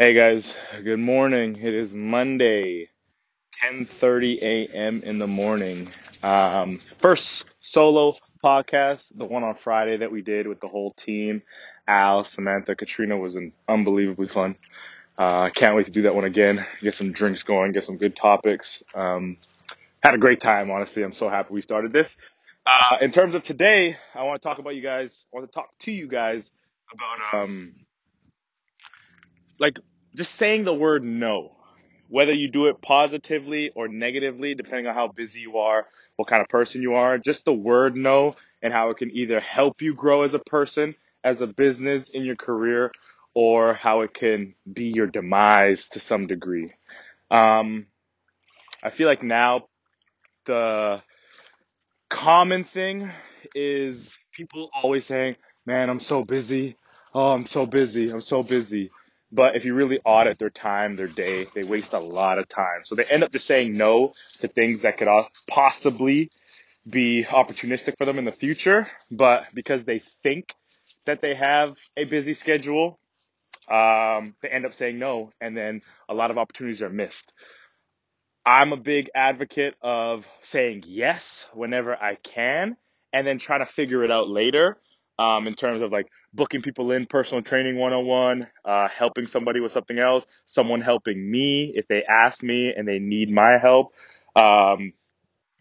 Hey 0.00 0.14
guys, 0.14 0.54
good 0.84 1.00
morning. 1.00 1.56
It 1.60 1.74
is 1.74 1.92
Monday, 1.92 2.88
10:30 3.60 4.40
a.m. 4.40 5.02
in 5.02 5.18
the 5.18 5.26
morning. 5.26 5.88
Um, 6.22 6.78
first 7.00 7.46
solo 7.58 8.14
podcast, 8.44 9.10
the 9.16 9.24
one 9.24 9.42
on 9.42 9.56
Friday 9.56 9.96
that 9.96 10.12
we 10.12 10.22
did 10.22 10.46
with 10.46 10.60
the 10.60 10.68
whole 10.68 10.92
team. 10.92 11.42
Al, 11.88 12.22
Samantha, 12.22 12.76
Katrina 12.76 13.16
was 13.16 13.34
an 13.34 13.52
unbelievably 13.68 14.28
fun. 14.28 14.54
Uh, 15.18 15.40
I 15.40 15.50
can't 15.50 15.74
wait 15.74 15.86
to 15.86 15.92
do 15.92 16.02
that 16.02 16.14
one 16.14 16.26
again. 16.26 16.64
Get 16.80 16.94
some 16.94 17.10
drinks 17.10 17.42
going, 17.42 17.72
get 17.72 17.82
some 17.82 17.96
good 17.96 18.14
topics. 18.14 18.84
Um, 18.94 19.36
had 20.04 20.14
a 20.14 20.18
great 20.18 20.38
time, 20.38 20.70
honestly. 20.70 21.02
I'm 21.02 21.12
so 21.12 21.28
happy 21.28 21.52
we 21.52 21.60
started 21.60 21.92
this. 21.92 22.16
Uh, 22.64 22.98
in 23.00 23.10
terms 23.10 23.34
of 23.34 23.42
today, 23.42 23.96
I 24.14 24.22
want 24.22 24.40
to 24.40 24.48
talk 24.48 24.60
about 24.60 24.76
you 24.76 24.82
guys. 24.82 25.24
I 25.34 25.38
want 25.38 25.50
to 25.50 25.52
talk 25.52 25.76
to 25.80 25.90
you 25.90 26.06
guys 26.06 26.52
about 26.92 27.42
um, 27.42 27.74
like 29.58 29.78
just 30.14 30.34
saying 30.34 30.64
the 30.64 30.74
word 30.74 31.04
no, 31.04 31.52
whether 32.08 32.32
you 32.34 32.50
do 32.50 32.66
it 32.66 32.80
positively 32.80 33.70
or 33.74 33.88
negatively, 33.88 34.54
depending 34.54 34.86
on 34.86 34.94
how 34.94 35.08
busy 35.08 35.40
you 35.40 35.58
are, 35.58 35.86
what 36.16 36.28
kind 36.28 36.42
of 36.42 36.48
person 36.48 36.82
you 36.82 36.94
are, 36.94 37.18
just 37.18 37.44
the 37.44 37.52
word 37.52 37.96
no 37.96 38.32
and 38.62 38.72
how 38.72 38.90
it 38.90 38.96
can 38.96 39.10
either 39.10 39.40
help 39.40 39.80
you 39.82 39.94
grow 39.94 40.22
as 40.22 40.34
a 40.34 40.38
person, 40.38 40.94
as 41.22 41.40
a 41.40 41.46
business, 41.46 42.08
in 42.08 42.24
your 42.24 42.36
career, 42.36 42.90
or 43.34 43.74
how 43.74 44.00
it 44.00 44.14
can 44.14 44.54
be 44.70 44.86
your 44.86 45.06
demise 45.06 45.88
to 45.88 46.00
some 46.00 46.26
degree. 46.26 46.72
Um, 47.30 47.86
I 48.82 48.90
feel 48.90 49.06
like 49.06 49.22
now 49.22 49.68
the 50.46 51.02
common 52.08 52.64
thing 52.64 53.10
is 53.54 54.16
people 54.32 54.70
always 54.82 55.06
saying, 55.06 55.36
man, 55.66 55.90
I'm 55.90 56.00
so 56.00 56.24
busy. 56.24 56.76
Oh, 57.14 57.32
I'm 57.32 57.46
so 57.46 57.66
busy. 57.66 58.10
I'm 58.10 58.20
so 58.20 58.42
busy. 58.42 58.90
But 59.30 59.56
if 59.56 59.64
you 59.64 59.74
really 59.74 59.98
audit 60.04 60.38
their 60.38 60.50
time, 60.50 60.96
their 60.96 61.06
day, 61.06 61.46
they 61.54 61.62
waste 61.62 61.92
a 61.92 61.98
lot 61.98 62.38
of 62.38 62.48
time. 62.48 62.84
So 62.84 62.94
they 62.94 63.04
end 63.04 63.22
up 63.22 63.32
just 63.32 63.46
saying 63.46 63.76
no 63.76 64.12
to 64.40 64.48
things 64.48 64.82
that 64.82 64.96
could 64.96 65.08
possibly 65.48 66.30
be 66.88 67.24
opportunistic 67.24 67.98
for 67.98 68.06
them 68.06 68.18
in 68.18 68.24
the 68.24 68.32
future. 68.32 68.86
But 69.10 69.44
because 69.52 69.84
they 69.84 70.00
think 70.22 70.54
that 71.04 71.20
they 71.20 71.34
have 71.34 71.76
a 71.96 72.04
busy 72.04 72.32
schedule, 72.32 72.98
um, 73.70 74.34
they 74.40 74.48
end 74.48 74.64
up 74.64 74.74
saying 74.74 74.98
no. 74.98 75.30
And 75.40 75.56
then 75.56 75.82
a 76.08 76.14
lot 76.14 76.30
of 76.30 76.38
opportunities 76.38 76.80
are 76.80 76.90
missed. 76.90 77.32
I'm 78.46 78.72
a 78.72 78.78
big 78.78 79.10
advocate 79.14 79.74
of 79.82 80.26
saying 80.42 80.84
yes 80.86 81.46
whenever 81.52 81.94
I 81.94 82.14
can 82.14 82.78
and 83.12 83.26
then 83.26 83.38
trying 83.38 83.60
to 83.60 83.66
figure 83.66 84.04
it 84.04 84.10
out 84.10 84.28
later 84.28 84.78
um, 85.18 85.46
in 85.46 85.54
terms 85.54 85.82
of 85.82 85.90
like 85.92 86.06
booking 86.34 86.62
people 86.62 86.92
in 86.92 87.06
personal 87.06 87.42
training 87.42 87.76
one-on-one 87.76 88.46
uh, 88.64 88.88
helping 88.96 89.26
somebody 89.26 89.60
with 89.60 89.72
something 89.72 89.98
else 89.98 90.26
someone 90.46 90.80
helping 90.80 91.30
me 91.30 91.72
if 91.74 91.86
they 91.88 92.02
ask 92.08 92.42
me 92.42 92.72
and 92.76 92.86
they 92.86 92.98
need 92.98 93.30
my 93.30 93.58
help 93.60 93.92
um, 94.36 94.92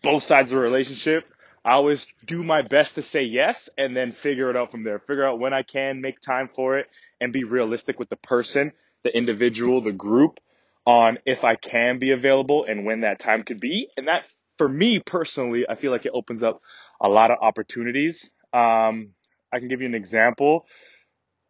both 0.01 0.23
sides 0.23 0.51
of 0.51 0.57
the 0.57 0.61
relationship 0.61 1.23
i 1.65 1.71
always 1.71 2.05
do 2.25 2.43
my 2.43 2.61
best 2.61 2.95
to 2.95 3.01
say 3.01 3.23
yes 3.23 3.69
and 3.77 3.95
then 3.95 4.11
figure 4.11 4.49
it 4.49 4.55
out 4.55 4.71
from 4.71 4.83
there 4.83 4.99
figure 4.99 5.27
out 5.27 5.39
when 5.39 5.53
i 5.53 5.63
can 5.63 6.01
make 6.01 6.19
time 6.19 6.49
for 6.55 6.77
it 6.77 6.87
and 7.21 7.33
be 7.33 7.43
realistic 7.43 7.99
with 7.99 8.09
the 8.09 8.17
person 8.17 8.71
the 9.03 9.15
individual 9.15 9.81
the 9.81 9.91
group 9.91 10.39
on 10.87 11.19
if 11.25 11.43
I 11.43 11.55
can 11.55 11.99
be 11.99 12.11
available 12.11 12.65
and 12.67 12.85
when 12.85 13.01
that 13.01 13.19
time 13.19 13.43
could 13.43 13.59
be. 13.59 13.89
And 13.97 14.07
that, 14.07 14.23
for 14.57 14.69
me 14.69 14.99
personally, 14.99 15.65
I 15.69 15.75
feel 15.75 15.91
like 15.91 16.05
it 16.05 16.13
opens 16.15 16.41
up 16.41 16.61
a 17.01 17.09
lot 17.09 17.29
of 17.29 17.37
opportunities. 17.41 18.27
Um, 18.53 19.09
I 19.51 19.59
can 19.59 19.67
give 19.67 19.81
you 19.81 19.87
an 19.87 19.95
example. 19.95 20.65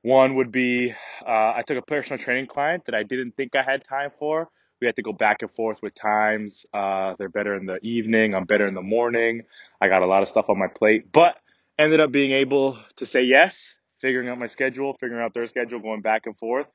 One 0.02 0.36
would 0.36 0.52
be 0.52 0.94
uh, 1.26 1.54
I 1.56 1.64
took 1.66 1.78
a 1.78 1.82
personal 1.82 2.18
training 2.18 2.48
client 2.48 2.86
that 2.86 2.96
I 2.96 3.04
didn't 3.04 3.36
think 3.36 3.56
I 3.56 3.64
had 3.64 3.84
time 3.84 4.12
for. 4.20 4.48
We 4.80 4.86
had 4.86 4.96
to 4.98 5.02
go 5.02 5.12
back 5.12 5.42
and 5.42 5.52
forth 5.52 5.80
with 5.82 5.96
times. 5.96 6.66
Uh, 6.74 7.16
they're 7.18 7.30
better 7.30 7.56
in 7.56 7.66
the 7.66 7.80
evening. 7.82 8.36
I'm 8.36 8.46
better 8.46 8.68
in 8.68 8.76
the 8.76 8.82
morning. 8.82 9.42
I 9.82 9.88
got 9.88 10.04
a 10.04 10.06
lot 10.06 10.22
of 10.22 10.30
stuff 10.30 10.50
on 10.50 10.60
my 10.60 10.68
plate, 10.68 11.12
but 11.12 11.36
ended 11.80 12.00
up 12.00 12.12
being 12.12 12.32
able 12.32 12.78
to 12.98 13.06
say 13.06 13.24
yes, 13.24 13.74
figuring 14.02 14.30
out 14.30 14.38
my 14.38 14.48
schedule, 14.48 14.96
figuring 15.00 15.24
out 15.24 15.34
their 15.34 15.48
schedule, 15.48 15.80
going 15.80 16.02
back 16.02 16.28
and 16.28 16.38
forth. 16.38 16.68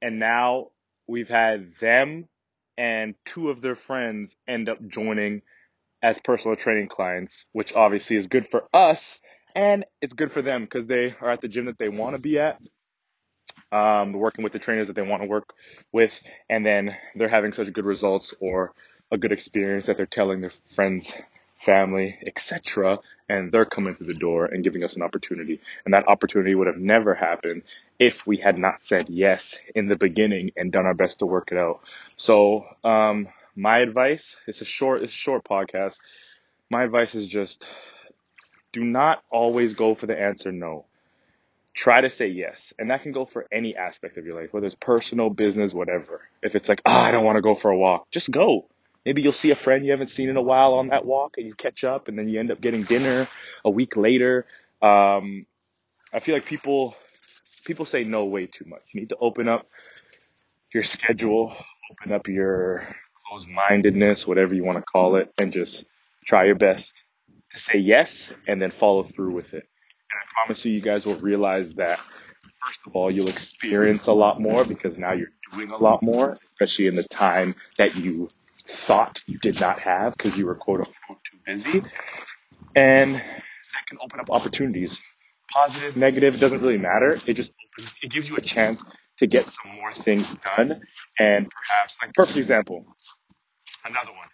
And 0.00 0.20
now 0.20 0.68
we've 1.08 1.28
had 1.28 1.72
them 1.80 2.28
and 2.76 3.16
two 3.26 3.50
of 3.50 3.60
their 3.60 3.74
friends 3.74 4.36
end 4.46 4.68
up 4.68 4.78
joining 4.86 5.42
as 6.00 6.16
personal 6.20 6.56
training 6.56 6.88
clients, 6.88 7.44
which 7.52 7.72
obviously 7.74 8.16
is 8.16 8.28
good 8.28 8.46
for 8.50 8.64
us 8.72 9.18
and 9.54 9.84
it's 10.00 10.14
good 10.14 10.32
for 10.32 10.42
them 10.42 10.64
because 10.64 10.86
they 10.86 11.14
are 11.20 11.30
at 11.30 11.40
the 11.40 11.48
gym 11.48 11.66
that 11.66 11.78
they 11.78 11.88
want 11.88 12.14
to 12.14 12.18
be 12.20 12.38
at, 12.38 12.60
um, 13.72 14.12
working 14.12 14.44
with 14.44 14.52
the 14.52 14.58
trainers 14.58 14.86
that 14.86 14.96
they 14.96 15.02
want 15.02 15.22
to 15.22 15.28
work 15.28 15.52
with, 15.92 16.18
and 16.48 16.64
then 16.64 16.96
they're 17.14 17.28
having 17.28 17.52
such 17.52 17.72
good 17.72 17.86
results 17.86 18.34
or 18.40 18.72
a 19.10 19.18
good 19.18 19.32
experience 19.32 19.86
that 19.86 19.96
they're 19.96 20.06
telling 20.06 20.40
their 20.40 20.52
friends, 20.74 21.12
family, 21.64 22.18
etc., 22.26 22.98
and 23.28 23.52
they're 23.52 23.66
coming 23.66 23.94
through 23.94 24.06
the 24.06 24.14
door 24.14 24.46
and 24.46 24.64
giving 24.64 24.84
us 24.84 24.94
an 24.96 25.02
opportunity. 25.02 25.60
And 25.84 25.92
that 25.92 26.08
opportunity 26.08 26.54
would 26.54 26.66
have 26.66 26.78
never 26.78 27.14
happened 27.14 27.62
if 27.98 28.26
we 28.26 28.38
had 28.38 28.58
not 28.58 28.82
said 28.82 29.08
yes 29.08 29.58
in 29.74 29.88
the 29.88 29.96
beginning 29.96 30.52
and 30.56 30.72
done 30.72 30.86
our 30.86 30.94
best 30.94 31.18
to 31.18 31.26
work 31.26 31.48
it 31.52 31.58
out. 31.58 31.80
So, 32.16 32.64
um, 32.84 33.28
my 33.54 33.78
advice, 33.80 34.36
it's 34.46 34.60
a 34.60 34.64
short, 34.64 35.02
it's 35.02 35.12
a 35.12 35.16
short 35.16 35.44
podcast. 35.44 35.96
My 36.70 36.84
advice 36.84 37.14
is 37.14 37.26
just 37.26 37.66
do 38.72 38.84
not 38.84 39.22
always 39.30 39.74
go 39.74 39.94
for 39.94 40.06
the 40.06 40.18
answer 40.18 40.52
no. 40.52 40.86
Try 41.74 42.00
to 42.00 42.10
say 42.10 42.28
yes. 42.28 42.72
And 42.78 42.90
that 42.90 43.02
can 43.02 43.12
go 43.12 43.24
for 43.24 43.46
any 43.52 43.76
aspect 43.76 44.18
of 44.18 44.26
your 44.26 44.40
life, 44.40 44.52
whether 44.52 44.66
it's 44.66 44.76
personal, 44.80 45.30
business, 45.30 45.72
whatever. 45.72 46.22
If 46.42 46.56
it's 46.56 46.68
like, 46.68 46.82
oh, 46.84 46.90
I 46.90 47.10
don't 47.10 47.24
want 47.24 47.36
to 47.36 47.42
go 47.42 47.54
for 47.54 47.70
a 47.70 47.76
walk, 47.76 48.10
just 48.10 48.30
go. 48.30 48.66
Maybe 49.06 49.22
you'll 49.22 49.32
see 49.32 49.52
a 49.52 49.56
friend 49.56 49.84
you 49.84 49.92
haven't 49.92 50.10
seen 50.10 50.28
in 50.28 50.36
a 50.36 50.42
while 50.42 50.74
on 50.74 50.88
that 50.88 51.06
walk 51.06 51.34
and 51.38 51.46
you 51.46 51.54
catch 51.54 51.84
up 51.84 52.08
and 52.08 52.18
then 52.18 52.28
you 52.28 52.40
end 52.40 52.50
up 52.50 52.60
getting 52.60 52.82
dinner 52.82 53.28
a 53.64 53.70
week 53.70 53.96
later. 53.96 54.44
Um, 54.82 55.46
I 56.12 56.20
feel 56.20 56.34
like 56.34 56.46
people 56.46 56.94
people 57.64 57.86
say 57.86 58.02
no 58.02 58.24
way 58.24 58.46
too 58.46 58.64
much. 58.66 58.82
You 58.92 59.00
need 59.00 59.10
to 59.10 59.16
open 59.20 59.48
up 59.48 59.66
your 60.74 60.82
schedule, 60.82 61.54
open 61.92 62.12
up 62.12 62.28
your 62.28 62.88
closed 63.28 63.48
mindedness, 63.48 64.26
whatever 64.26 64.54
you 64.54 64.64
want 64.64 64.78
to 64.78 64.84
call 64.84 65.16
it, 65.16 65.32
and 65.38 65.52
just 65.52 65.84
try 66.26 66.44
your 66.44 66.54
best 66.56 66.92
to 67.52 67.58
say 67.58 67.78
yes 67.78 68.30
and 68.46 68.60
then 68.60 68.70
follow 68.70 69.04
through 69.04 69.34
with 69.34 69.46
it. 69.46 69.64
And 70.10 70.20
I 70.22 70.32
promise 70.34 70.64
you, 70.64 70.72
you 70.72 70.80
guys 70.80 71.06
will 71.06 71.18
realize 71.20 71.74
that 71.74 71.98
first 72.64 72.80
of 72.86 72.94
all, 72.94 73.10
you'll 73.10 73.28
experience 73.28 74.06
a 74.06 74.12
lot 74.12 74.40
more 74.40 74.64
because 74.64 74.98
now 74.98 75.12
you're 75.12 75.32
doing 75.52 75.70
a 75.70 75.76
lot 75.76 76.02
more, 76.02 76.38
especially 76.44 76.86
in 76.86 76.94
the 76.94 77.04
time 77.04 77.54
that 77.78 77.96
you 77.96 78.28
thought 78.68 79.20
you 79.26 79.38
did 79.38 79.60
not 79.60 79.78
have 79.80 80.16
because 80.16 80.36
you 80.36 80.46
were 80.46 80.54
quote 80.54 80.80
unquote 80.80 81.18
too 81.30 81.38
busy. 81.46 81.82
And 82.76 83.14
that 83.14 83.86
can 83.88 83.98
open 84.02 84.20
up 84.20 84.30
opportunities. 84.30 84.98
Positive, 85.50 85.96
negative, 85.96 86.38
doesn't 86.38 86.60
really 86.60 86.76
matter. 86.78 87.18
It 87.26 87.34
just 87.34 87.52
opens, 87.52 87.94
it 88.02 88.10
gives 88.10 88.28
you 88.28 88.36
a 88.36 88.40
chance 88.40 88.84
to 89.18 89.26
get 89.26 89.46
some 89.46 89.74
more 89.76 89.92
things 89.94 90.34
done. 90.44 90.82
And 91.18 91.50
perhaps, 91.50 91.96
like, 92.02 92.12
perfect 92.14 92.36
example, 92.36 92.84
another 93.84 94.10
one. 94.10 94.28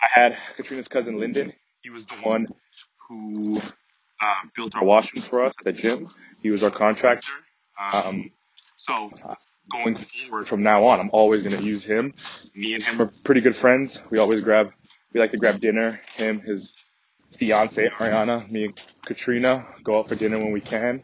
I 0.00 0.20
had 0.20 0.36
Katrina's 0.56 0.86
cousin 0.86 1.18
Lyndon. 1.18 1.52
He 1.82 1.90
was 1.90 2.06
the 2.06 2.16
one 2.16 2.46
who 3.08 3.56
uh, 4.20 4.34
built 4.54 4.74
our 4.74 4.82
washrooms 4.82 5.28
for 5.28 5.42
us 5.42 5.54
at 5.58 5.64
the 5.64 5.72
gym. 5.72 6.08
He 6.40 6.50
was 6.50 6.62
our 6.62 6.70
contractor. 6.70 7.32
Um, 7.92 8.30
so 8.54 9.10
uh, 9.24 9.34
going 9.70 9.96
forward 9.96 10.48
from 10.48 10.62
now 10.62 10.84
on, 10.84 11.00
I'm 11.00 11.10
always 11.12 11.46
going 11.46 11.56
to 11.60 11.64
use 11.64 11.84
him. 11.84 12.14
Me 12.54 12.74
and 12.74 12.82
him 12.82 13.00
are 13.00 13.10
pretty 13.24 13.40
good 13.40 13.56
friends. 13.56 14.02
We 14.10 14.18
always 14.18 14.42
grab, 14.42 14.72
we 15.12 15.20
like 15.20 15.30
to 15.32 15.38
grab 15.38 15.60
dinner. 15.60 16.00
Him, 16.14 16.40
his 16.40 16.72
fiance 17.36 17.88
Ariana, 17.88 18.50
me 18.50 18.66
and 18.66 18.82
Katrina 19.04 19.66
go 19.84 19.98
out 19.98 20.08
for 20.08 20.14
dinner 20.14 20.38
when 20.38 20.52
we 20.52 20.60
can. 20.60 21.02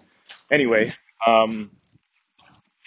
Anyway, 0.50 0.92
um, 1.26 1.70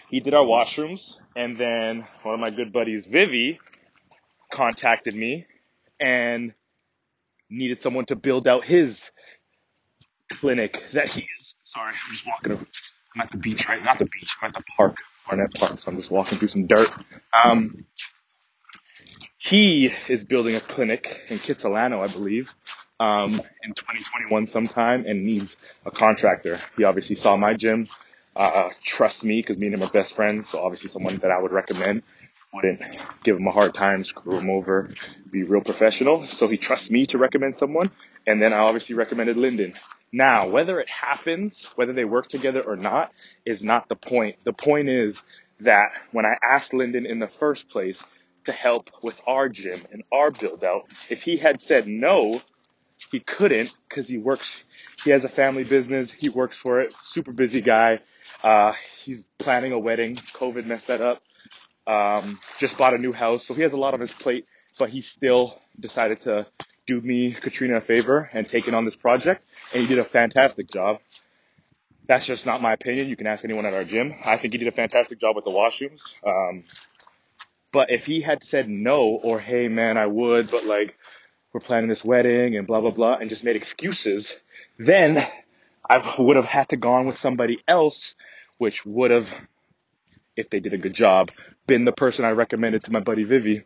he 0.10 0.20
did 0.20 0.34
our 0.34 0.46
washrooms, 0.46 1.18
and 1.36 1.58
then 1.58 2.08
one 2.24 2.34
of 2.34 2.40
my 2.40 2.50
good 2.50 2.72
buddies, 2.72 3.06
Vivi, 3.06 3.60
contacted 4.52 5.16
me 5.16 5.46
and 6.00 6.54
needed 7.50 7.82
someone 7.82 8.06
to 8.06 8.16
build 8.16 8.48
out 8.48 8.66
his 8.66 9.12
clinic 10.30 10.84
that 10.94 11.10
he 11.10 11.28
is. 11.40 11.56
Sorry, 11.66 11.94
I'm 11.94 12.12
just 12.12 12.28
walking. 12.28 12.68
I'm 13.16 13.22
at 13.22 13.32
the 13.32 13.38
beach, 13.38 13.68
right? 13.68 13.84
Not 13.84 14.00
the 14.00 14.06
beach. 14.06 14.36
I'm 14.42 14.50
at 14.50 14.54
the 14.54 14.64
park, 14.76 14.96
Barnett 15.28 15.54
Park. 15.56 15.80
So 15.80 15.92
I'm 15.92 15.98
just 15.98 16.12
walking 16.12 16.38
through 16.38 16.50
some 16.50 16.68
dirt. 16.68 16.90
Um, 17.34 17.86
he 19.38 19.92
is 20.10 20.26
building 20.26 20.56
a 20.56 20.60
clinic 20.60 21.26
in 21.30 21.38
Kitsilano, 21.38 22.08
I 22.08 22.12
believe, 22.12 22.54
um, 23.00 23.32
in 23.64 23.74
2021 23.74 24.48
sometime, 24.48 25.06
and 25.06 25.26
needs 25.26 25.58
a 25.86 25.92
contractor. 25.92 26.60
He 26.76 26.84
obviously 26.84 27.16
saw 27.16 27.38
my 27.38 27.54
gym, 27.54 27.88
uh, 28.36 28.70
trust 28.84 29.24
me 29.24 29.40
because 29.40 29.58
me 29.58 29.68
and 29.68 29.78
him 29.78 29.84
are 29.84 29.92
best 29.92 30.14
friends. 30.14 30.50
So 30.50 30.64
obviously 30.64 30.90
someone 30.90 31.18
that 31.18 31.32
I 31.32 31.42
would 31.42 31.52
recommend 31.52 32.04
wouldn't 32.54 32.82
give 33.24 33.38
him 33.38 33.48
a 33.48 33.52
hard 33.52 33.74
time, 33.74 34.04
screw 34.04 34.40
him 34.40 34.50
over, 34.50 34.90
be 35.30 35.44
real 35.44 35.62
professional. 35.62 36.26
So 36.26 36.48
he 36.48 36.58
trusts 36.58 36.90
me 36.90 37.06
to 37.08 37.18
recommend 37.18 37.56
someone. 37.56 37.92
And 38.26 38.42
then 38.42 38.54
I 38.54 38.60
obviously 38.60 38.96
recommended 38.96 39.38
Lyndon. 39.38 39.74
Now, 40.12 40.48
whether 40.48 40.80
it 40.80 40.90
happens, 40.90 41.66
whether 41.76 41.94
they 41.94 42.06
work 42.06 42.28
together 42.28 42.62
or 42.62 42.76
not, 42.76 43.12
is 43.46 43.64
not 43.64 43.90
the 43.90 43.96
point. 43.96 44.38
The 44.44 44.54
point 44.54 44.90
is 44.90 45.24
that 45.60 45.92
when 46.12 46.26
I 46.26 46.38
asked 46.44 46.74
Lyndon 46.74 47.06
in 47.06 47.20
the 47.20 47.28
first 47.28 47.70
place 47.70 48.04
to 48.46 48.52
help 48.52 48.90
with 49.02 49.20
our 49.28 49.50
gym 49.50 49.82
and 49.92 50.04
our 50.12 50.32
build 50.32 50.64
out, 50.64 50.84
if 51.10 51.22
he 51.22 51.38
had 51.38 51.62
said 51.62 51.88
no, 51.88 52.42
he 53.12 53.20
couldn't 53.20 53.76
because 53.88 54.08
he 54.08 54.18
works, 54.18 54.64
he 55.04 55.12
has 55.12 55.24
a 55.24 55.30
family 55.30 55.64
business, 55.64 56.12
he 56.12 56.30
works 56.30 56.58
for 56.58 56.80
it, 56.82 56.94
super 57.04 57.32
busy 57.32 57.62
guy. 57.62 58.00
Uh, 58.44 58.74
he's 59.04 59.26
planning 59.38 59.72
a 59.72 59.80
wedding. 59.80 60.16
COVID 60.16 60.66
messed 60.66 60.88
that 60.88 61.02
up. 61.02 61.22
Um, 61.88 62.40
just 62.60 62.78
bought 62.78 62.94
a 62.94 62.98
new 62.98 63.14
house, 63.14 63.46
so 63.46 63.54
he 63.54 63.62
has 63.62 63.74
a 63.74 63.78
lot 63.78 63.94
on 63.94 64.02
his 64.02 64.14
plate, 64.14 64.46
but 64.78 64.90
he 64.90 65.02
still 65.02 65.60
decided 65.80 66.22
to 66.22 66.46
do 66.86 67.00
me, 67.02 67.32
Katrina, 67.32 67.78
a 67.78 67.82
favor 67.82 68.30
and 68.34 68.48
take 68.48 68.68
in 68.68 68.74
on 68.74 68.86
this 68.86 68.96
project, 68.96 69.44
and 69.74 69.82
he 69.82 69.88
did 69.88 70.00
a 70.00 70.04
fantastic 70.04 70.70
job. 70.70 71.00
That's 72.08 72.26
just 72.26 72.46
not 72.46 72.62
my 72.62 72.74
opinion. 72.74 73.10
You 73.10 73.16
can 73.16 73.28
ask 73.28 73.44
anyone 73.44 73.66
at 73.66 73.74
our 73.74 73.84
gym. 73.84 74.14
I 74.26 74.38
think 74.38 74.54
he 74.54 74.58
did 74.58 74.68
a 74.68 74.72
fantastic 74.72 75.20
job 75.20 75.36
with 75.36 75.46
the 75.46 75.52
washrooms. 75.52 76.02
Um, 76.26 76.64
but 77.72 77.88
if 77.90 78.06
he 78.06 78.22
had 78.22 78.44
said 78.44 78.70
no 78.70 79.20
or 79.24 79.40
hey 79.40 79.68
man, 79.68 79.98
I 79.98 80.08
would, 80.08 80.50
but 80.50 80.66
like 80.66 80.98
we're 81.54 81.60
planning 81.60 81.90
this 81.90 82.04
wedding 82.04 82.56
and 82.56 82.66
blah 82.66 82.82
blah 82.82 82.92
blah, 82.92 83.16
and 83.16 83.30
just 83.30 83.44
made 83.44 83.56
excuses, 83.56 84.40
then 84.78 85.18
I 85.90 86.16
would 86.20 86.36
have 86.36 86.46
had 86.46 86.70
to 86.70 86.78
gone 86.78 87.08
with 87.08 87.18
somebody 87.18 87.60
else, 87.68 88.16
which 88.58 88.86
would 88.86 89.12
have, 89.12 89.28
if 90.38 90.50
they 90.50 90.60
did 90.60 90.74
a 90.74 90.78
good 90.78 90.94
job, 90.94 91.32
been 91.66 91.84
the 91.84 91.92
person 91.92 92.24
I 92.24 92.30
recommended 92.32 92.84
to 92.86 92.92
my 92.92 93.02
buddy 93.02 93.24
Vivi. 93.24 93.64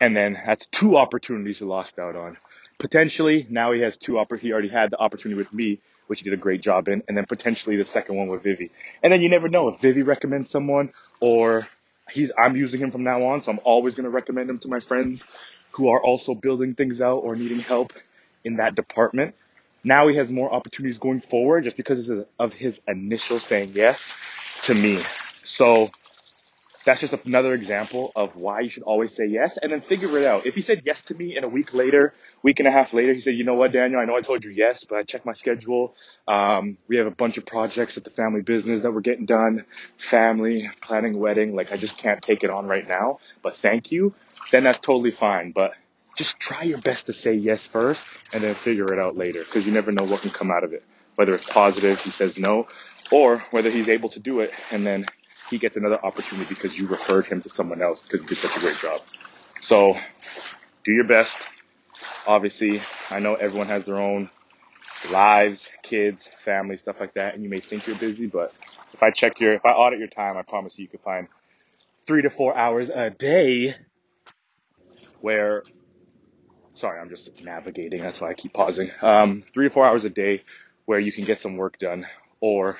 And 0.00 0.16
then 0.16 0.38
that's 0.46 0.66
two 0.66 0.96
opportunities 0.96 1.58
he 1.58 1.64
lost 1.64 1.98
out 1.98 2.14
on. 2.14 2.36
Potentially, 2.78 3.46
now 3.50 3.72
he 3.72 3.80
has 3.80 3.96
two 3.96 4.12
oppor- 4.12 4.38
he 4.38 4.52
already 4.52 4.68
had 4.68 4.92
the 4.92 4.98
opportunity 4.98 5.36
with 5.36 5.52
me, 5.52 5.80
which 6.06 6.20
he 6.20 6.24
did 6.24 6.38
a 6.38 6.40
great 6.40 6.62
job 6.62 6.86
in, 6.86 7.02
and 7.08 7.16
then 7.16 7.26
potentially 7.26 7.76
the 7.76 7.84
second 7.84 8.16
one 8.16 8.28
with 8.28 8.44
Vivi. 8.44 8.70
And 9.02 9.12
then 9.12 9.20
you 9.20 9.28
never 9.28 9.48
know 9.48 9.68
if 9.68 9.80
Vivi 9.80 10.04
recommends 10.04 10.48
someone 10.48 10.92
or 11.18 11.66
he's 12.10 12.30
I'm 12.38 12.56
using 12.56 12.80
him 12.80 12.92
from 12.92 13.02
now 13.02 13.24
on, 13.24 13.42
so 13.42 13.50
I'm 13.50 13.60
always 13.64 13.96
gonna 13.96 14.10
recommend 14.10 14.48
him 14.48 14.60
to 14.60 14.68
my 14.68 14.78
friends 14.78 15.26
who 15.72 15.88
are 15.88 16.00
also 16.00 16.34
building 16.34 16.74
things 16.74 17.00
out 17.00 17.18
or 17.18 17.34
needing 17.34 17.58
help 17.58 17.92
in 18.44 18.56
that 18.56 18.76
department. 18.76 19.34
Now 19.82 20.08
he 20.08 20.16
has 20.16 20.30
more 20.30 20.52
opportunities 20.52 20.98
going 20.98 21.20
forward 21.20 21.64
just 21.64 21.76
because 21.76 22.10
of 22.38 22.52
his 22.52 22.80
initial 22.86 23.40
saying 23.40 23.72
yes 23.74 24.14
to 24.64 24.74
me. 24.74 25.02
So 25.48 25.90
that's 26.84 27.00
just 27.00 27.14
another 27.24 27.54
example 27.54 28.12
of 28.14 28.36
why 28.36 28.60
you 28.60 28.68
should 28.68 28.82
always 28.82 29.14
say 29.14 29.26
yes 29.26 29.58
and 29.60 29.72
then 29.72 29.80
figure 29.80 30.18
it 30.18 30.24
out. 30.24 30.46
If 30.46 30.54
he 30.54 30.60
said 30.60 30.82
yes 30.84 31.02
to 31.04 31.14
me 31.14 31.36
and 31.36 31.44
a 31.44 31.48
week 31.48 31.74
later, 31.74 32.14
week 32.42 32.60
and 32.60 32.68
a 32.68 32.70
half 32.70 32.92
later, 32.92 33.14
he 33.14 33.20
said, 33.20 33.34
you 33.34 33.44
know 33.44 33.54
what, 33.54 33.72
Daniel, 33.72 33.98
I 34.00 34.04
know 34.04 34.14
I 34.16 34.20
told 34.20 34.44
you 34.44 34.50
yes, 34.50 34.84
but 34.84 34.98
I 34.98 35.02
checked 35.02 35.24
my 35.26 35.32
schedule. 35.32 35.94
Um, 36.26 36.76
we 36.86 36.96
have 36.98 37.06
a 37.06 37.10
bunch 37.10 37.38
of 37.38 37.46
projects 37.46 37.96
at 37.96 38.04
the 38.04 38.10
family 38.10 38.42
business 38.42 38.82
that 38.82 38.92
we're 38.92 39.00
getting 39.00 39.26
done, 39.26 39.64
family, 39.96 40.70
planning 40.82 41.18
wedding. 41.18 41.54
Like 41.54 41.72
I 41.72 41.78
just 41.78 41.96
can't 41.96 42.20
take 42.22 42.44
it 42.44 42.50
on 42.50 42.66
right 42.66 42.86
now, 42.86 43.18
but 43.42 43.56
thank 43.56 43.90
you. 43.90 44.14
Then 44.52 44.64
that's 44.64 44.78
totally 44.78 45.10
fine. 45.10 45.52
But 45.52 45.72
just 46.16 46.38
try 46.38 46.62
your 46.62 46.78
best 46.78 47.06
to 47.06 47.14
say 47.14 47.34
yes 47.34 47.66
first 47.66 48.06
and 48.34 48.42
then 48.42 48.54
figure 48.54 48.92
it 48.92 48.98
out 48.98 49.16
later 49.16 49.44
because 49.44 49.66
you 49.66 49.72
never 49.72 49.92
know 49.92 50.04
what 50.04 50.20
can 50.20 50.30
come 50.30 50.50
out 50.50 50.64
of 50.64 50.74
it. 50.74 50.84
Whether 51.14 51.34
it's 51.34 51.44
positive, 51.44 52.00
he 52.00 52.10
says 52.10 52.38
no, 52.38 52.68
or 53.10 53.38
whether 53.50 53.70
he's 53.70 53.88
able 53.88 54.08
to 54.10 54.20
do 54.20 54.40
it 54.40 54.52
and 54.70 54.86
then 54.86 55.06
he 55.50 55.58
gets 55.58 55.76
another 55.76 55.98
opportunity 56.04 56.48
because 56.48 56.76
you 56.76 56.86
referred 56.86 57.26
him 57.26 57.42
to 57.42 57.48
someone 57.48 57.82
else 57.82 58.00
because 58.00 58.22
he 58.22 58.28
did 58.28 58.36
such 58.36 58.56
a 58.56 58.60
great 58.60 58.76
job. 58.78 59.00
So 59.60 59.94
do 60.84 60.92
your 60.92 61.04
best. 61.04 61.36
Obviously, 62.26 62.80
I 63.10 63.18
know 63.18 63.34
everyone 63.34 63.68
has 63.68 63.86
their 63.86 63.98
own 63.98 64.30
lives, 65.10 65.68
kids, 65.82 66.28
family, 66.44 66.76
stuff 66.76 67.00
like 67.00 67.14
that, 67.14 67.34
and 67.34 67.42
you 67.42 67.48
may 67.48 67.60
think 67.60 67.86
you're 67.86 67.96
busy, 67.96 68.26
but 68.26 68.56
if 68.92 69.02
I 69.02 69.10
check 69.10 69.40
your, 69.40 69.54
if 69.54 69.64
I 69.64 69.70
audit 69.70 69.98
your 69.98 70.08
time, 70.08 70.36
I 70.36 70.42
promise 70.42 70.78
you, 70.78 70.82
you 70.82 70.88
can 70.88 71.00
find 71.00 71.28
three 72.06 72.22
to 72.22 72.30
four 72.30 72.56
hours 72.56 72.90
a 72.90 73.10
day 73.10 73.74
where, 75.20 75.62
sorry, 76.74 77.00
I'm 77.00 77.08
just 77.08 77.42
navigating. 77.42 78.00
That's 78.00 78.20
why 78.20 78.30
I 78.30 78.34
keep 78.34 78.52
pausing. 78.52 78.90
Um, 79.02 79.44
three 79.54 79.68
to 79.68 79.74
four 79.74 79.86
hours 79.86 80.04
a 80.04 80.10
day 80.10 80.42
where 80.86 81.00
you 81.00 81.12
can 81.12 81.24
get 81.24 81.38
some 81.38 81.56
work 81.56 81.78
done 81.78 82.06
or 82.40 82.78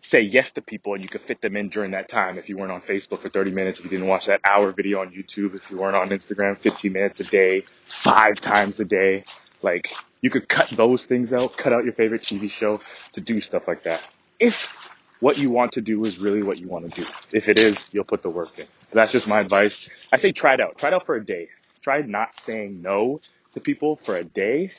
say 0.00 0.20
yes 0.20 0.52
to 0.52 0.62
people 0.62 0.94
and 0.94 1.02
you 1.02 1.08
could 1.08 1.20
fit 1.22 1.40
them 1.40 1.56
in 1.56 1.68
during 1.68 1.90
that 1.92 2.08
time. 2.08 2.38
If 2.38 2.48
you 2.48 2.56
weren't 2.56 2.72
on 2.72 2.80
Facebook 2.82 3.20
for 3.20 3.28
30 3.28 3.50
minutes, 3.50 3.78
if 3.78 3.84
you 3.84 3.90
didn't 3.90 4.06
watch 4.06 4.26
that 4.26 4.40
hour 4.48 4.72
video 4.72 5.00
on 5.00 5.10
YouTube, 5.10 5.54
if 5.54 5.70
you 5.70 5.78
weren't 5.78 5.96
on 5.96 6.10
Instagram 6.10 6.56
15 6.58 6.92
minutes 6.92 7.20
a 7.20 7.24
day, 7.24 7.64
five 7.84 8.40
times 8.40 8.80
a 8.80 8.84
day, 8.84 9.24
like 9.62 9.92
you 10.20 10.30
could 10.30 10.48
cut 10.48 10.68
those 10.70 11.06
things 11.06 11.32
out, 11.32 11.56
cut 11.56 11.72
out 11.72 11.84
your 11.84 11.92
favorite 11.92 12.22
TV 12.22 12.50
show 12.50 12.80
to 13.12 13.20
do 13.20 13.40
stuff 13.40 13.66
like 13.66 13.84
that. 13.84 14.02
If 14.38 14.74
what 15.20 15.36
you 15.36 15.50
want 15.50 15.72
to 15.72 15.80
do 15.80 16.04
is 16.04 16.18
really 16.18 16.42
what 16.42 16.60
you 16.60 16.68
want 16.68 16.92
to 16.92 17.02
do. 17.02 17.08
If 17.32 17.48
it 17.48 17.58
is, 17.58 17.86
you'll 17.90 18.04
put 18.04 18.22
the 18.22 18.30
work 18.30 18.58
in. 18.58 18.66
That's 18.92 19.12
just 19.12 19.26
my 19.26 19.40
advice. 19.40 19.88
I 20.12 20.16
say 20.16 20.32
try 20.32 20.54
it 20.54 20.60
out. 20.60 20.78
Try 20.78 20.88
it 20.88 20.94
out 20.94 21.06
for 21.06 21.16
a 21.16 21.24
day. 21.24 21.48
Try 21.82 22.02
not 22.02 22.34
saying 22.34 22.82
no 22.82 23.18
to 23.52 23.60
people 23.60 23.96
for 23.96 24.16
a 24.16 24.24
day 24.24 24.70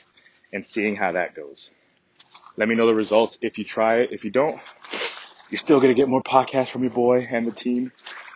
and 0.52 0.66
seeing 0.66 0.96
how 0.96 1.12
that 1.12 1.34
goes. 1.34 1.70
Let 2.56 2.68
me 2.68 2.74
know 2.74 2.86
the 2.86 2.94
results 2.94 3.38
if 3.42 3.58
you 3.58 3.64
try 3.64 3.96
it. 3.96 4.12
If 4.12 4.24
you 4.24 4.30
don't, 4.30 4.60
you're 5.50 5.58
still 5.58 5.80
going 5.80 5.94
to 5.94 6.00
get 6.00 6.08
more 6.08 6.22
podcasts 6.22 6.70
from 6.70 6.82
your 6.82 6.92
boy 6.92 7.26
and 7.28 7.46
the 7.46 7.52
team. 7.52 7.92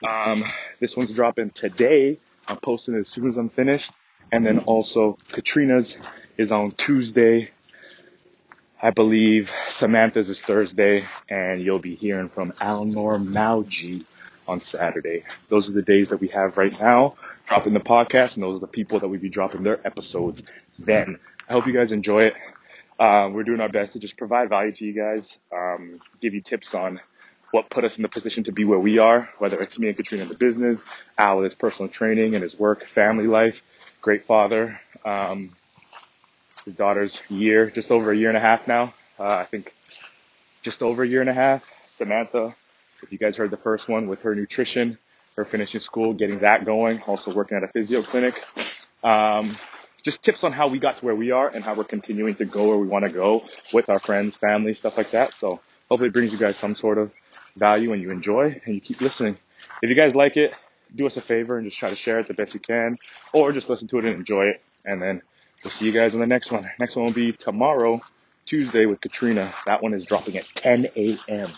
Um, 0.07 0.45
this 0.81 0.97
one's 0.97 1.15
dropping 1.15 1.51
today. 1.51 2.19
I'm 2.49 2.59
posting 2.59 2.95
it 2.95 3.01
as 3.01 3.09
soon 3.09 3.29
as 3.29 3.37
I'm 3.37 3.49
finished. 3.49 3.93
And 4.33 4.45
then 4.45 4.61
also 4.61 5.17
Katrina's 5.29 5.97
is 6.37 6.51
on 6.51 6.73
Tuesday. 6.73 7.51
I 8.83 8.91
believe 8.91 9.51
Samantha's 9.69 10.29
is 10.29 10.43
Thursday 10.43 11.05
and 11.29 11.63
you'll 11.63 11.79
be 11.79 11.95
hearing 11.95 12.29
from 12.29 12.53
Alnor 12.53 13.25
Mauji 13.25 14.05
on 14.47 14.61
Saturday. 14.61 15.25
Those 15.49 15.71
are 15.71 15.73
the 15.73 15.83
days 15.83 16.11
that 16.11 16.21
we 16.21 16.29
have 16.29 16.57
right 16.57 16.79
now 16.81 17.15
dropping 17.47 17.75
the 17.75 17.81
podcast 17.81 18.35
and 18.35 18.43
those 18.43 18.57
are 18.57 18.61
the 18.61 18.67
people 18.67 19.01
that 19.01 19.09
we 19.09 19.19
be 19.19 19.29
dropping 19.29 19.63
their 19.63 19.87
episodes 19.87 20.43
then. 20.79 21.19
I 21.49 21.53
hope 21.53 21.67
you 21.67 21.73
guys 21.73 21.93
enjoy 21.93 22.25
it. 22.25 22.35
Um, 22.99 23.33
we're 23.33 23.43
doing 23.43 23.61
our 23.61 23.69
best 23.69 23.95
to 23.95 23.99
just 23.99 24.17
provide 24.17 24.49
value 24.49 24.73
to 24.73 24.85
you 24.85 24.93
guys, 24.93 25.37
um, 25.53 25.95
give 26.21 26.35
you 26.35 26.41
tips 26.41 26.75
on 26.75 27.01
what 27.51 27.71
put 27.71 27.85
us 27.85 27.97
in 27.97 28.03
the 28.03 28.09
position 28.09 28.45
to 28.45 28.53
be 28.53 28.65
where 28.65 28.79
we 28.79 28.99
are, 28.99 29.29
whether 29.39 29.61
it's 29.61 29.79
me 29.79 29.89
and 29.89 29.97
Katrina 29.97 30.25
in 30.25 30.29
the 30.29 30.37
business, 30.37 30.83
Al 31.17 31.37
with 31.37 31.45
his 31.45 31.55
personal 31.55 31.89
training 31.89 32.35
and 32.35 32.43
his 32.43 32.59
work, 32.59 32.85
family 32.87 33.27
life, 33.27 33.63
great 34.01 34.25
father, 34.25 34.81
um, 35.05 35.51
his 36.65 36.75
daughter's 36.75 37.21
year, 37.29 37.71
just 37.71 37.91
over 37.91 38.11
a 38.11 38.17
year 38.17 38.29
and 38.29 38.37
a 38.37 38.41
half 38.41 38.67
now. 38.67 38.93
Uh, 39.19 39.37
I 39.37 39.45
think 39.45 39.73
just 40.63 40.83
over 40.83 41.05
a 41.05 41.09
year 41.09 41.21
and 41.21 41.31
a 41.31 41.35
half. 41.35 41.65
Samantha, 41.87 42.57
if 43.03 43.13
you 43.13 43.19
guys 43.19 43.37
heard 43.37 43.51
the 43.51 43.57
first 43.57 43.89
one 43.89 44.09
with 44.09 44.23
her 44.23 44.35
nutrition, 44.35 44.99
her 45.37 45.45
finishing 45.45 45.81
school, 45.81 46.13
getting 46.13 46.41
that 46.41 46.65
going, 46.65 47.01
also 47.03 47.33
working 47.33 47.57
at 47.57 47.63
a 47.63 47.69
physio 47.69 48.03
clinic. 48.03 48.35
Um, 49.05 49.57
just 50.05 50.23
tips 50.23 50.45
on 50.45 50.53
how 50.53 50.69
we 50.69 50.79
got 50.79 50.99
to 50.99 51.05
where 51.05 51.15
we 51.15 51.31
are 51.31 51.49
and 51.49 51.65
how 51.65 51.75
we're 51.75 51.83
continuing 51.83 52.35
to 52.37 52.45
go 52.45 52.69
where 52.69 52.77
we 52.77 52.87
want 52.87 53.05
to 53.07 53.11
go 53.11 53.43
with 53.73 53.89
our 53.89 53.99
friends, 53.99 54.37
family, 54.37 54.75
stuff 54.75 54.97
like 54.97 55.11
that. 55.11 55.33
So 55.33 55.61
hopefully 55.89 56.09
it 56.09 56.13
brings 56.13 56.31
you 56.31 56.39
guys 56.39 56.57
some 56.57 56.75
sort 56.75 56.99
of 56.99 57.13
value 57.57 57.93
and 57.93 58.03
you 58.03 58.11
enjoy 58.11 58.61
and 58.65 58.75
you 58.75 58.81
keep 58.81 59.01
listening. 59.01 59.39
If 59.83 59.89
you 59.89 59.97
guys 59.97 60.15
like 60.15 60.37
it, 60.37 60.55
do 60.95 61.07
us 61.07 61.17
a 61.17 61.23
favor 61.23 61.57
and 61.57 61.65
just 61.65 61.79
try 61.79 61.89
to 61.89 61.97
share 61.97 62.19
it 62.21 62.29
the 62.29 62.35
best 62.35 62.55
you 62.55 62.61
can 62.61 62.99
or 63.33 63.51
just 63.51 63.69
listen 63.69 63.89
to 63.89 63.99
it 63.99 64.05
and 64.05 64.15
enjoy 64.15 64.45
it. 64.45 64.63
And 64.85 65.01
then 65.01 65.23
we'll 65.65 65.71
see 65.71 65.87
you 65.87 65.93
guys 65.93 66.15
on 66.15 66.21
the 66.21 66.27
next 66.27 66.53
one. 66.53 66.71
Next 66.79 66.97
one 66.97 67.07
will 67.07 67.13
be 67.13 67.33
tomorrow, 67.33 68.01
Tuesday 68.45 68.85
with 68.85 69.01
Katrina. 69.01 69.55
That 69.65 69.83
one 69.83 69.95
is 69.95 70.05
dropping 70.05 70.37
at 70.37 70.45
10 70.55 70.89
a.m. 70.97 71.51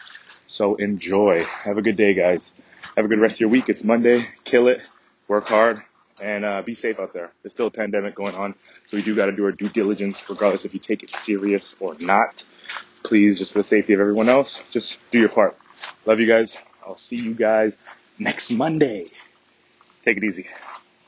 So 0.46 0.76
enjoy. 0.76 1.42
Have 1.42 1.78
a 1.78 1.82
good 1.82 1.96
day, 1.96 2.14
guys. 2.14 2.52
Have 2.96 3.04
a 3.04 3.08
good 3.08 3.18
rest 3.18 3.34
of 3.34 3.40
your 3.40 3.50
week. 3.50 3.68
It's 3.68 3.82
Monday. 3.82 4.28
Kill 4.44 4.68
it. 4.68 4.86
Work 5.26 5.48
hard 5.48 5.82
and 6.22 6.44
uh, 6.44 6.62
be 6.62 6.74
safe 6.74 6.98
out 6.98 7.12
there. 7.12 7.30
There's 7.42 7.52
still 7.52 7.66
a 7.66 7.70
pandemic 7.70 8.14
going 8.14 8.34
on, 8.34 8.54
so 8.88 8.96
we 8.96 9.02
do 9.02 9.14
got 9.14 9.26
to 9.26 9.32
do 9.32 9.44
our 9.44 9.52
due 9.52 9.68
diligence, 9.68 10.22
regardless 10.28 10.64
if 10.64 10.74
you 10.74 10.80
take 10.80 11.02
it 11.02 11.10
serious 11.10 11.76
or 11.80 11.96
not. 12.00 12.42
Please, 13.02 13.38
just 13.38 13.52
for 13.52 13.58
the 13.58 13.64
safety 13.64 13.92
of 13.92 14.00
everyone 14.00 14.28
else, 14.28 14.62
just 14.70 14.96
do 15.10 15.18
your 15.18 15.28
part. 15.28 15.56
Love 16.04 16.20
you 16.20 16.26
guys. 16.26 16.56
I'll 16.84 16.96
see 16.96 17.16
you 17.16 17.34
guys 17.34 17.72
next 18.18 18.50
Monday. 18.50 19.06
Take 20.04 20.16
it 20.16 20.24
easy. 20.24 20.46